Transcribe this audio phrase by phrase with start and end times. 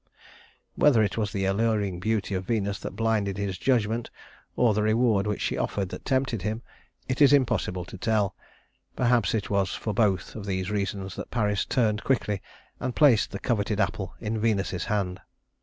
[0.73, 4.09] Whether it was the alluring beauty of Venus that blinded his judgment,
[4.55, 6.63] or the reward which she offered that tempted him,
[7.07, 8.35] it is impossible to tell.
[8.95, 12.41] Perhaps it was for both of these reasons that Paris turned quickly
[12.79, 15.21] and placed the coveted apple in Venus's hand.